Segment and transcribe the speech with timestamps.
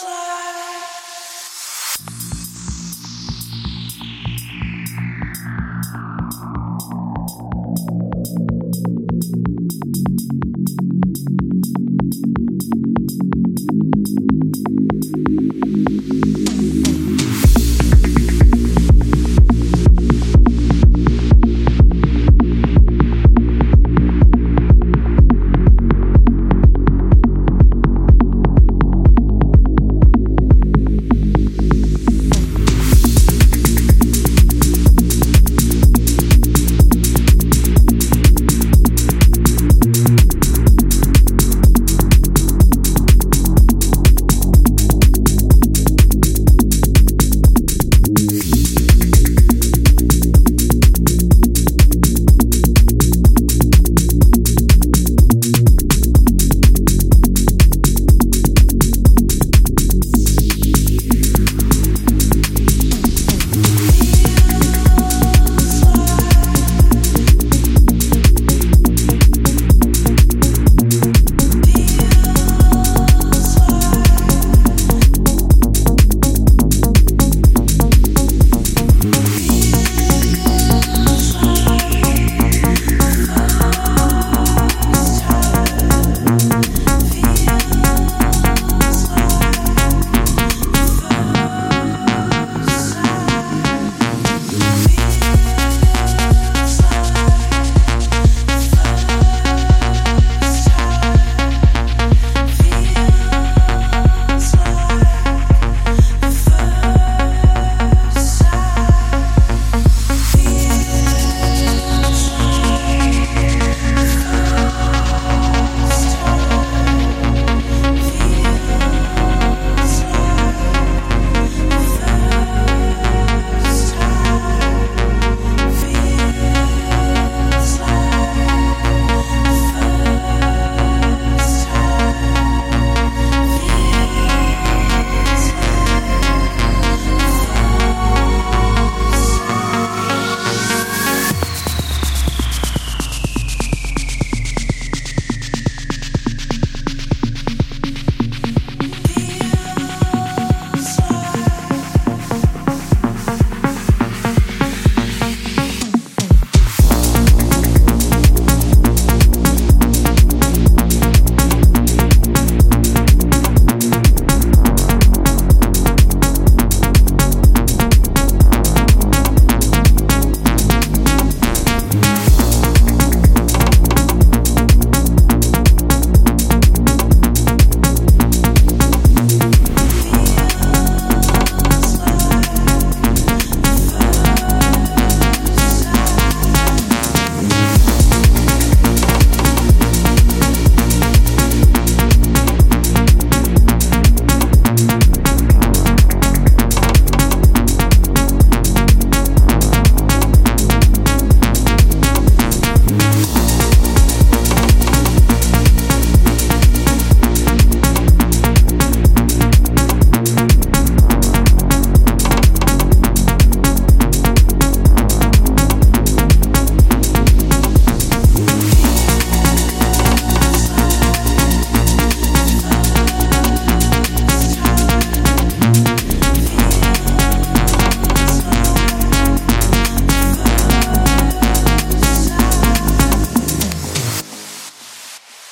[0.00, 0.29] slide.